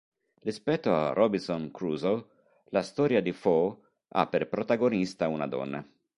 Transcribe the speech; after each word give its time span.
Rispetto 0.41 0.95
a 0.95 1.13
"Robinson 1.13 1.69
Crusoe", 1.69 2.25
la 2.71 2.81
storia 2.81 3.21
di 3.21 3.31
"Foe" 3.33 3.77
ha 4.13 4.25
per 4.25 4.49
protagonista 4.49 5.27
una 5.27 5.45
donna. 5.45 5.87